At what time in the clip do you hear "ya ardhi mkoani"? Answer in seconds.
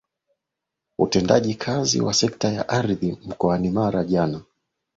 2.49-3.69